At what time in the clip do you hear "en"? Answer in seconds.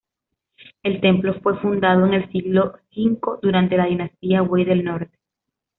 2.07-2.15